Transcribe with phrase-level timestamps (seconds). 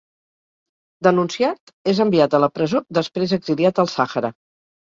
[1.07, 4.35] Denunciat, és enviat a la presó, després exiliat al Sàhara.